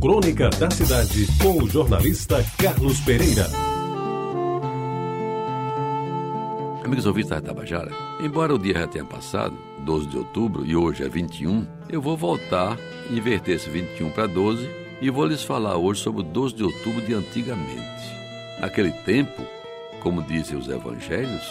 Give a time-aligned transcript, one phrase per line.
[0.00, 3.46] Crônica da Cidade, com o jornalista Carlos Pereira.
[6.82, 11.04] Amigos ouvintes da Tabajara, embora o dia já tenha passado, 12 de outubro, e hoje
[11.04, 12.78] é 21, eu vou voltar,
[13.10, 14.70] inverter esse 21 para 12
[15.02, 18.16] e vou lhes falar hoje sobre o 12 de outubro de antigamente.
[18.58, 19.46] Naquele tempo,
[20.00, 21.46] como dizem os evangelhos,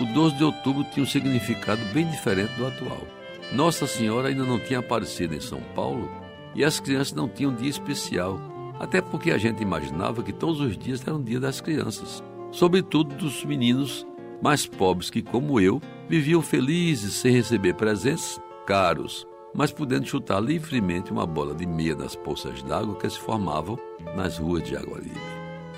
[0.00, 3.06] o 12 de outubro tinha um significado bem diferente do atual.
[3.52, 6.10] Nossa Senhora ainda não tinha aparecido em São Paulo
[6.54, 8.40] e as crianças não tinham dia especial,
[8.78, 13.44] até porque a gente imaginava que todos os dias eram dia das crianças, sobretudo dos
[13.44, 14.06] meninos
[14.42, 21.12] mais pobres que, como eu, viviam felizes sem receber presentes caros, mas podendo chutar livremente
[21.12, 23.78] uma bola de meia nas poças d'água que se formavam
[24.16, 25.20] nas ruas de Jaguaribe.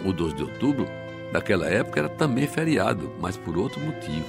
[0.04, 0.86] O 12 de outubro
[1.32, 4.24] daquela época era também feriado, mas por outro motivo.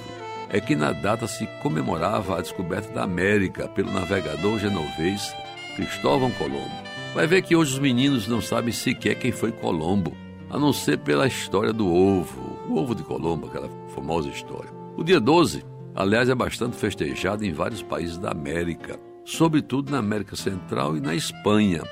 [0.48, 5.34] É que na data se comemorava a descoberta da América pelo navegador genovês
[5.76, 6.86] Cristóvão Colombo.
[7.14, 10.16] Vai ver que hoje os meninos não sabem sequer quem foi Colombo,
[10.48, 14.70] a não ser pela história do ovo, o ovo de Colombo, aquela famosa história.
[14.96, 15.62] O dia 12,
[15.94, 21.14] aliás, é bastante festejado em vários países da América, sobretudo na América Central e na
[21.14, 21.82] Espanha,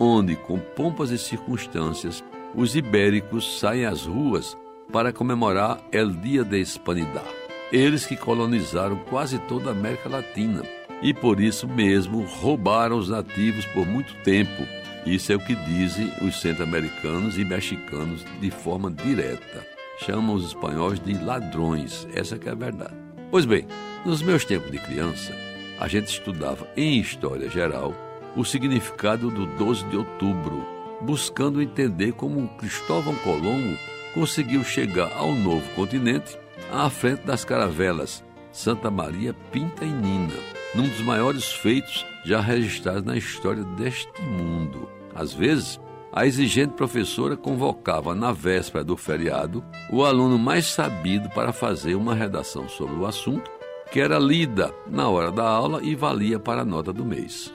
[0.00, 4.56] onde, com pompas e circunstâncias, os ibéricos saem às ruas
[4.90, 7.26] para comemorar El Dia de Hispanidad.
[7.70, 10.62] Eles que colonizaram quase toda a América Latina
[11.04, 14.66] e por isso mesmo roubaram os nativos por muito tempo.
[15.04, 19.66] Isso é o que dizem os centro-americanos e mexicanos de forma direta.
[20.00, 22.96] Chamam os espanhóis de ladrões, essa é a verdade.
[23.30, 23.66] Pois bem,
[24.06, 25.34] nos meus tempos de criança,
[25.78, 27.94] a gente estudava em história geral
[28.34, 30.66] o significado do 12 de outubro,
[31.02, 33.76] buscando entender como Cristóvão Colombo
[34.14, 36.38] conseguiu chegar ao novo continente
[36.72, 40.32] à frente das caravelas Santa Maria, Pinta e Nina
[40.74, 44.88] num dos maiores feitos já registrados na história deste mundo.
[45.14, 45.80] Às vezes,
[46.12, 52.14] a exigente professora convocava na véspera do feriado o aluno mais sabido para fazer uma
[52.14, 53.50] redação sobre o assunto,
[53.92, 57.52] que era lida na hora da aula e valia para a nota do mês.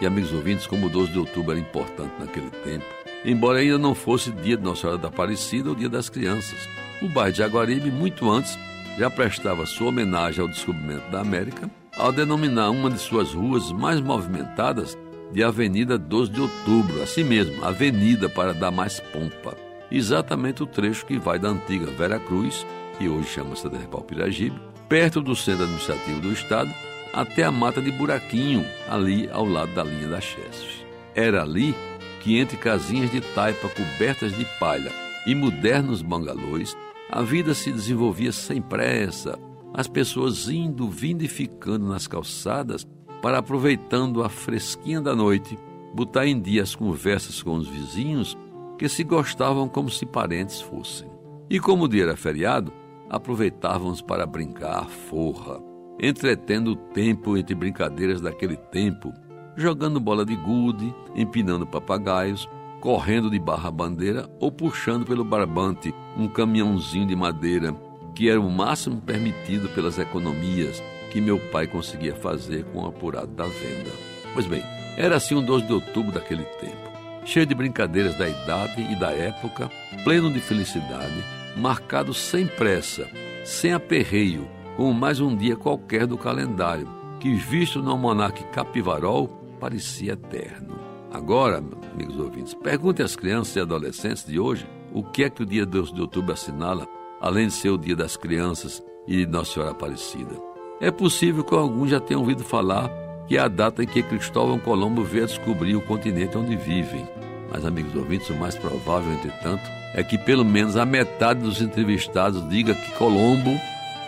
[0.00, 2.84] E amigos ouvintes, como o 12 de outubro era importante naquele tempo,
[3.24, 6.68] embora ainda não fosse dia de Nossa Senhora da Aparecida ou dia das crianças,
[7.02, 8.58] o bairro de Jaguaribe, muito antes,
[8.98, 14.00] já prestava sua homenagem ao descobrimento da América ao denominar uma de suas ruas mais
[14.00, 14.98] movimentadas
[15.32, 19.56] de Avenida 12 de Outubro, assim mesmo, Avenida para dar mais pompa.
[19.90, 22.66] Exatamente o trecho que vai da antiga Vera Cruz,
[22.98, 26.70] que hoje chama-se de Piragibe, perto do centro administrativo do estado,
[27.12, 30.84] até a mata de Buraquinho, ali ao lado da linha da Chesf.
[31.14, 31.74] Era ali
[32.20, 34.92] que, entre casinhas de taipa cobertas de palha
[35.26, 36.76] e modernos bangalôs,
[37.10, 39.38] a vida se desenvolvia sem pressa,
[39.72, 42.86] as pessoas indo, vindo e ficando nas calçadas
[43.22, 45.58] para, aproveitando a fresquinha da noite,
[45.94, 48.36] botar em dia as conversas com os vizinhos
[48.78, 51.08] que se gostavam como se parentes fossem.
[51.50, 52.72] E como o dia era feriado,
[53.08, 55.60] aproveitávamos para brincar forra,
[56.00, 59.12] entretendo o tempo entre brincadeiras daquele tempo,
[59.56, 62.48] jogando bola de gude, empinando papagaios,
[62.80, 67.74] correndo de barra-bandeira ou puxando pelo barbante um caminhãozinho de madeira
[68.14, 73.28] que era o máximo permitido pelas economias que meu pai conseguia fazer com o apurado
[73.28, 73.90] da venda.
[74.34, 74.62] Pois bem,
[74.96, 76.90] era assim um 12 de outubro daquele tempo,
[77.24, 79.70] cheio de brincadeiras da idade e da época,
[80.02, 81.22] pleno de felicidade,
[81.56, 83.08] marcado sem pressa,
[83.44, 86.88] sem aperreio, como mais um dia qualquer do calendário,
[87.20, 89.28] que visto no almanaque Capivarol
[89.60, 90.87] parecia eterno.
[91.10, 95.46] Agora, amigos ouvintes, pergunte às crianças e adolescentes de hoje o que é que o
[95.46, 96.86] dia 12 de outubro assinala
[97.20, 100.36] além de ser o dia das crianças e Nossa Senhora Aparecida.
[100.80, 102.90] É possível que alguns já tenham ouvido falar
[103.26, 107.06] que é a data em que Cristóvão Colombo veio descobrir o continente onde vivem.
[107.50, 109.62] Mas, amigos ouvintes, o mais provável, entretanto,
[109.94, 113.58] é que pelo menos a metade dos entrevistados diga que Colombo,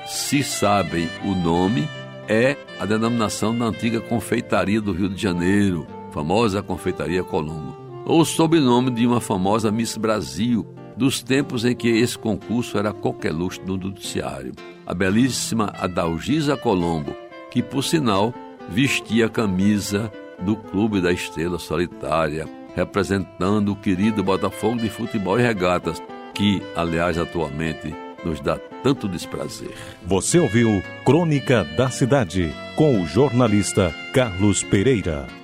[0.06, 1.87] se sabem o nome,
[2.28, 8.25] é a denominação da antiga confeitaria do Rio de Janeiro, famosa confeitaria Colombo, ou o
[8.25, 13.61] sobrenome de uma famosa Miss Brasil, dos tempos em que esse concurso era qualquer luxo
[13.67, 14.52] no noticiário.
[14.87, 17.14] A belíssima Adalgisa Colombo,
[17.50, 18.35] que por sinal
[18.69, 25.43] vestia a camisa do Clube da Estrela Solitária, representando o querido Botafogo de Futebol e
[25.43, 26.02] Regatas,
[26.35, 27.94] que, aliás, atualmente
[28.25, 29.75] nos dá tanto desprazer.
[30.06, 35.39] Você ouviu Crônica da Cidade, com o jornalista Carlos Pereira.